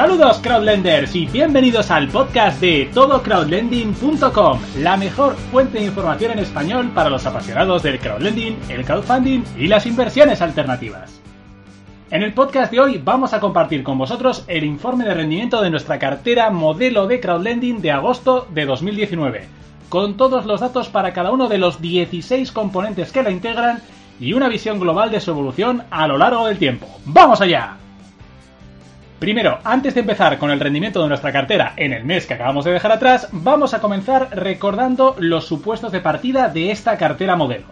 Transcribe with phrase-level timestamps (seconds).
[0.00, 6.90] Saludos crowdlenders y bienvenidos al podcast de todocrowdlending.com, la mejor fuente de información en español
[6.94, 11.20] para los apasionados del crowdlending, el crowdfunding y las inversiones alternativas.
[12.10, 15.68] En el podcast de hoy vamos a compartir con vosotros el informe de rendimiento de
[15.68, 19.48] nuestra cartera modelo de crowdlending de agosto de 2019,
[19.90, 23.82] con todos los datos para cada uno de los 16 componentes que la integran
[24.18, 26.88] y una visión global de su evolución a lo largo del tiempo.
[27.04, 27.76] ¡Vamos allá!
[29.20, 32.64] Primero, antes de empezar con el rendimiento de nuestra cartera en el mes que acabamos
[32.64, 37.66] de dejar atrás, vamos a comenzar recordando los supuestos de partida de esta cartera modelo.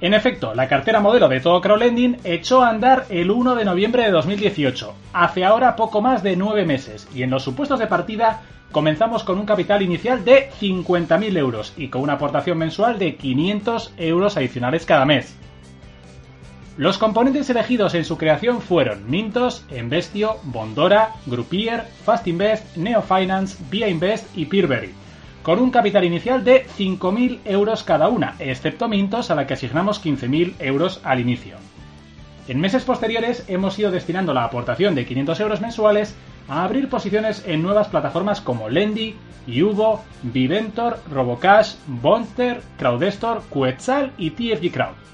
[0.00, 4.02] En efecto, la cartera modelo de todo Crowdlending echó a andar el 1 de noviembre
[4.02, 8.42] de 2018, hace ahora poco más de 9 meses, y en los supuestos de partida
[8.72, 13.94] comenzamos con un capital inicial de 50.000 euros y con una aportación mensual de 500
[13.98, 15.38] euros adicionales cada mes.
[16.76, 23.62] Los componentes elegidos en su creación fueron Mintos, Investio, Bondora, Groupier, Fast Invest, Neo Finance,
[23.70, 24.92] Via Invest y Peerberry,
[25.44, 30.04] con un capital inicial de 5.000 euros cada una, excepto Mintos a la que asignamos
[30.04, 31.58] 15.000 euros al inicio.
[32.48, 36.16] En meses posteriores hemos ido destinando la aportación de 500 euros mensuales
[36.48, 39.14] a abrir posiciones en nuevas plataformas como Lendy,
[39.46, 45.04] Yubo, Viventor, Robocash, Bonter, Crowdestor, Quetzal y TFG Crowd.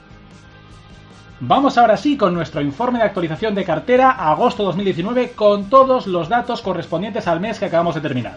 [1.43, 6.29] Vamos ahora sí con nuestro informe de actualización de cartera agosto 2019 con todos los
[6.29, 8.37] datos correspondientes al mes que acabamos de terminar.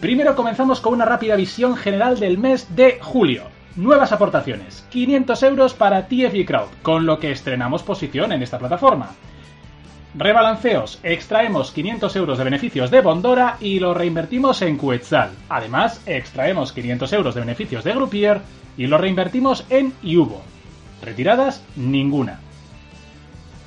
[0.00, 3.44] Primero comenzamos con una rápida visión general del mes de julio.
[3.76, 9.10] Nuevas aportaciones, 500 euros para TFG Crowd, con lo que estrenamos posición en esta plataforma.
[10.14, 15.32] Rebalanceos, extraemos 500 euros de beneficios de Bondora y lo reinvertimos en Quetzal.
[15.50, 18.40] Además, extraemos 500 euros de beneficios de Groupier
[18.78, 20.55] y lo reinvertimos en Yubo.
[21.02, 22.40] Retiradas, ninguna.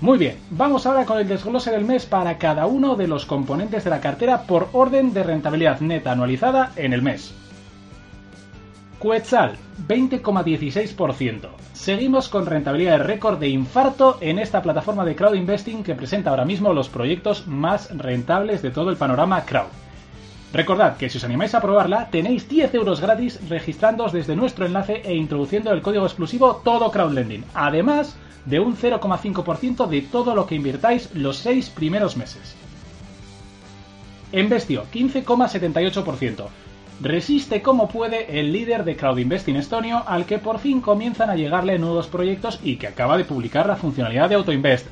[0.01, 3.83] Muy bien, vamos ahora con el desglose del mes para cada uno de los componentes
[3.83, 7.35] de la cartera por orden de rentabilidad neta anualizada en el mes.
[9.01, 9.57] Quetzal,
[9.89, 11.49] 20,16%.
[11.73, 16.29] Seguimos con rentabilidad de récord de infarto en esta plataforma de crowd investing que presenta
[16.29, 19.86] ahora mismo los proyectos más rentables de todo el panorama crowd.
[20.53, 25.03] Recordad que si os animáis a probarla, tenéis 10 euros gratis registrándoos desde nuestro enlace
[25.05, 27.45] e introduciendo el código exclusivo Todo Crowdlending.
[27.55, 32.55] Además, de un 0,5% de todo lo que invirtáis los 6 primeros meses.
[34.33, 36.47] Investio, 15,78%.
[37.01, 41.37] Resiste como puede el líder de crowd investing estonio al que por fin comienzan a
[41.37, 44.87] llegarle nuevos proyectos y que acaba de publicar la funcionalidad de AutoInvest.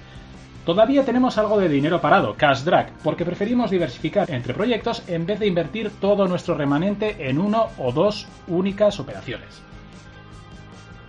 [0.64, 5.38] Todavía tenemos algo de dinero parado, cash drag, porque preferimos diversificar entre proyectos en vez
[5.38, 9.62] de invertir todo nuestro remanente en uno o dos únicas operaciones.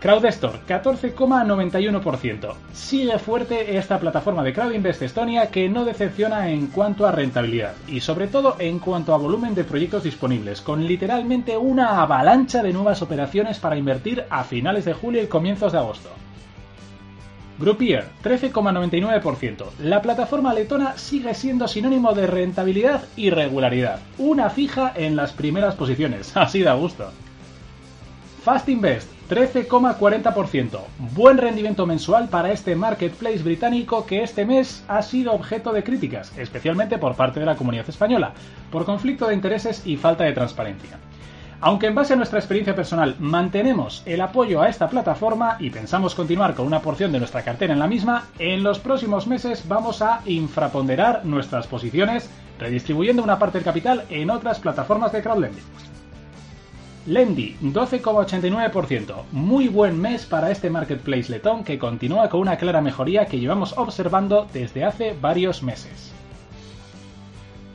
[0.02, 2.54] CrowdStore, 14,91%.
[2.74, 8.02] Sigue fuerte esta plataforma de CrowdInvest Estonia que no decepciona en cuanto a rentabilidad y
[8.02, 13.02] sobre todo en cuanto a volumen de proyectos disponibles, con literalmente una avalancha de nuevas
[13.02, 16.10] operaciones para invertir a finales de julio y comienzos de agosto.
[17.58, 19.66] Groupier, 13,99%.
[19.80, 24.00] La plataforma letona sigue siendo sinónimo de rentabilidad y regularidad.
[24.18, 26.36] Una fija en las primeras posiciones.
[26.38, 27.12] Así da gusto.
[28.44, 30.80] Fast Invest, 13,40%.
[31.16, 36.38] Buen rendimiento mensual para este marketplace británico que este mes ha sido objeto de críticas,
[36.38, 38.34] especialmente por parte de la comunidad española,
[38.70, 41.00] por conflicto de intereses y falta de transparencia.
[41.62, 46.14] Aunque en base a nuestra experiencia personal mantenemos el apoyo a esta plataforma y pensamos
[46.14, 50.02] continuar con una porción de nuestra cartera en la misma, en los próximos meses vamos
[50.02, 52.30] a infraponderar nuestras posiciones,
[52.60, 55.64] redistribuyendo una parte del capital en otras plataformas de crowdlending.
[57.08, 59.26] Lendy, 12,89%.
[59.32, 63.78] Muy buen mes para este marketplace letón que continúa con una clara mejoría que llevamos
[63.78, 66.15] observando desde hace varios meses.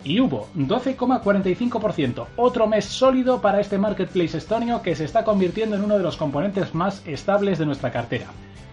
[0.03, 5.85] Y hubo 12,45%, otro mes sólido para este marketplace estonio que se está convirtiendo en
[5.85, 8.27] uno de los componentes más estables de nuestra cartera.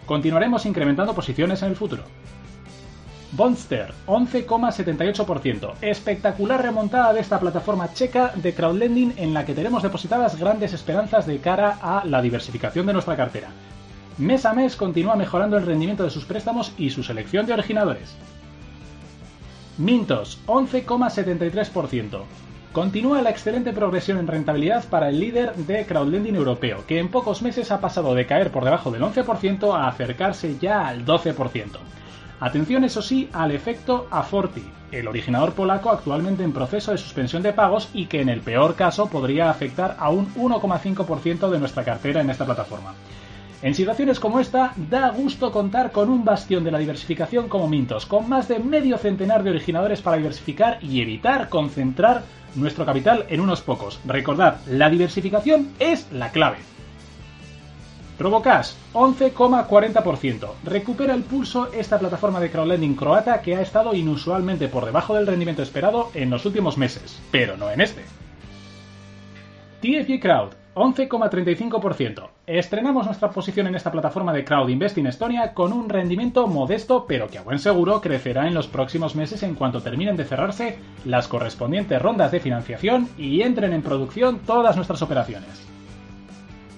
[0.05, 2.03] Continuaremos incrementando posiciones en el futuro.
[3.33, 5.73] Bonster, 11,78%.
[5.81, 11.27] Espectacular remontada de esta plataforma checa de crowdlending en la que tenemos depositadas grandes esperanzas
[11.27, 13.49] de cara a la diversificación de nuestra cartera.
[14.17, 18.15] Mes a mes continúa mejorando el rendimiento de sus préstamos y su selección de originadores.
[19.77, 22.21] Mintos, 11,73%.
[22.73, 27.43] Continúa la excelente progresión en rentabilidad para el líder de crowdlending europeo, que en pocos
[27.43, 31.77] meses ha pasado de caer por debajo del 11% a acercarse ya al 12%.
[32.39, 37.53] Atención, eso sí, al efecto Aforti, el originador polaco actualmente en proceso de suspensión de
[37.53, 42.21] pagos y que en el peor caso podría afectar a un 1,5% de nuestra cartera
[42.21, 42.95] en esta plataforma.
[43.63, 48.05] En situaciones como esta, da gusto contar con un bastión de la diversificación como Mintos,
[48.05, 52.21] con más de medio centenar de originadores para diversificar y evitar concentrar
[52.53, 53.99] nuestro capital en unos pocos.
[54.05, 56.57] Recordad, la diversificación es la clave.
[58.19, 60.49] Robocash, 11,40%.
[60.63, 65.27] Recupera el pulso esta plataforma de crowdlending croata que ha estado inusualmente por debajo del
[65.27, 68.03] rendimiento esperado en los últimos meses, pero no en este.
[69.81, 72.36] TFG Crowd, 11,35%.
[72.47, 77.27] Estrenamos nuestra posición en esta plataforma de Crowd Investing Estonia con un rendimiento modesto, pero
[77.27, 81.27] que a buen seguro crecerá en los próximos meses en cuanto terminen de cerrarse las
[81.27, 85.67] correspondientes rondas de financiación y entren en producción todas nuestras operaciones.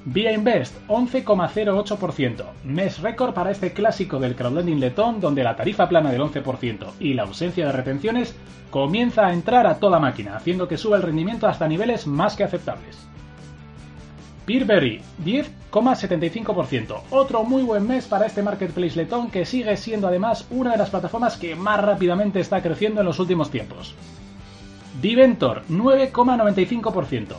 [0.05, 2.45] Via Invest, 11,08%.
[2.63, 7.13] Mes récord para este clásico del crowdlending letón donde la tarifa plana del 11% y
[7.13, 8.35] la ausencia de retenciones
[8.71, 12.43] comienza a entrar a toda máquina, haciendo que suba el rendimiento hasta niveles más que
[12.43, 13.07] aceptables.
[14.49, 17.01] Peerberry, 10,75%.
[17.11, 20.89] Otro muy buen mes para este marketplace letón que sigue siendo además una de las
[20.89, 23.93] plataformas que más rápidamente está creciendo en los últimos tiempos.
[24.99, 27.35] Diventor, 9,95%.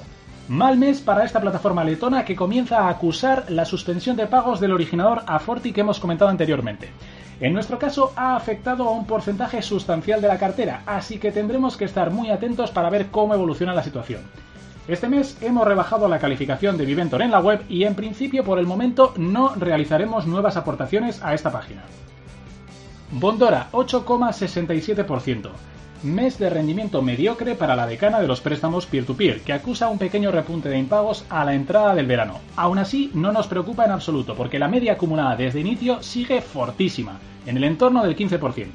[0.51, 4.71] Mal mes para esta plataforma letona que comienza a acusar la suspensión de pagos del
[4.71, 6.91] originador Aforti que hemos comentado anteriormente.
[7.41, 11.77] En nuestro caso ha afectado a un porcentaje sustancial de la cartera, así que tendremos
[11.77, 14.21] que estar muy atentos para ver cómo evoluciona la situación.
[14.89, 18.59] Este mes hemos rebajado la calificación de Viventor en la web y en principio por
[18.59, 21.85] el momento no realizaremos nuevas aportaciones a esta página.
[23.13, 25.51] Bondora 8,67%
[26.03, 30.31] mes de rendimiento mediocre para la decana de los préstamos peer-to-peer, que acusa un pequeño
[30.31, 32.39] repunte de impagos a la entrada del verano.
[32.57, 37.19] Aún así, no nos preocupa en absoluto, porque la media acumulada desde inicio sigue fortísima,
[37.47, 38.69] en el entorno del 15%.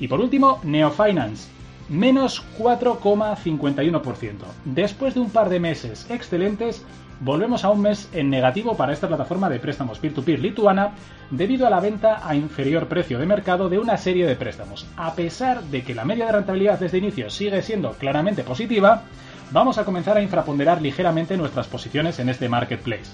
[0.00, 1.50] Y por último, Neofinance,
[1.88, 4.34] menos 4,51%.
[4.64, 6.84] Después de un par de meses excelentes,
[7.20, 10.92] volvemos a un mes en negativo para esta plataforma de préstamos peer-to-peer lituana
[11.30, 14.86] debido a la venta a inferior precio de mercado de una serie de préstamos.
[14.96, 19.02] A pesar de que la media de rentabilidad desde inicio sigue siendo claramente positiva,
[19.50, 23.12] vamos a comenzar a infraponderar ligeramente nuestras posiciones en este marketplace.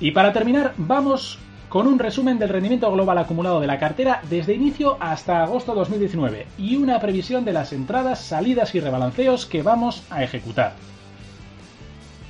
[0.00, 1.38] Y para terminar, vamos
[1.70, 6.48] con un resumen del rendimiento global acumulado de la cartera desde inicio hasta agosto 2019
[6.58, 10.72] y una previsión de las entradas, salidas y rebalanceos que vamos a ejecutar.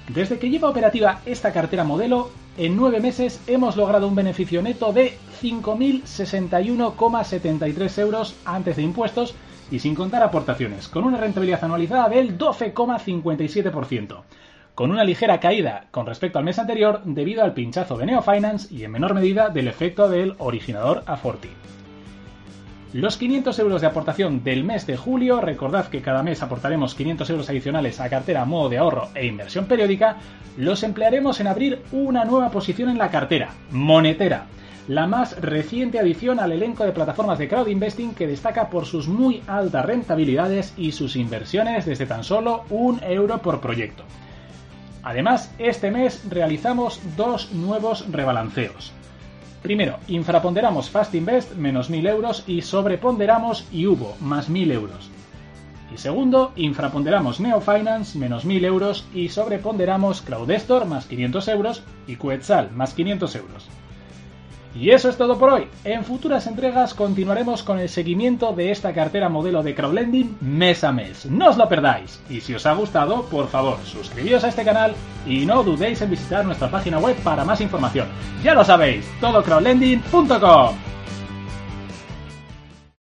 [0.08, 2.28] Desde que lleva operativa esta cartera modelo,
[2.58, 9.34] en nueve meses hemos logrado un beneficio neto de 5.061,73 euros antes de impuestos
[9.70, 14.20] y sin contar aportaciones, con una rentabilidad anualizada del 12,57%,
[14.80, 18.82] con una ligera caída con respecto al mes anterior debido al pinchazo de Neofinance y
[18.82, 21.50] en menor medida del efecto del originador Aforti.
[22.94, 27.28] Los 500 euros de aportación del mes de julio, recordad que cada mes aportaremos 500
[27.28, 30.16] euros adicionales a cartera modo de ahorro e inversión periódica,
[30.56, 34.46] los emplearemos en abrir una nueva posición en la cartera, Monetera,
[34.88, 39.08] la más reciente adición al elenco de plataformas de crowd investing que destaca por sus
[39.08, 44.04] muy altas rentabilidades y sus inversiones desde tan solo un euro por proyecto.
[45.02, 48.92] Además, este mes realizamos dos nuevos rebalanceos.
[49.62, 55.10] Primero, infraponderamos Fast Invest menos 1000 euros y sobreponderamos Iubo más 1000 euros.
[55.92, 62.70] Y segundo, infraponderamos Neofinance menos 1000 euros y sobreponderamos Crowdestor más 500 euros y Quetzal
[62.72, 63.68] más 500 euros.
[64.74, 65.66] Y eso es todo por hoy.
[65.84, 70.92] En futuras entregas continuaremos con el seguimiento de esta cartera modelo de crowdlending mes a
[70.92, 71.26] mes.
[71.26, 72.20] No os lo perdáis.
[72.28, 74.94] Y si os ha gustado, por favor, suscribíos a este canal
[75.26, 78.08] y no dudéis en visitar nuestra página web para más información.
[78.42, 80.89] Ya lo sabéis, todocrowdlending.com.